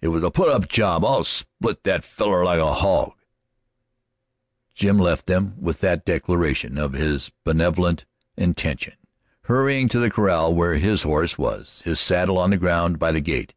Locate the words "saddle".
11.98-12.38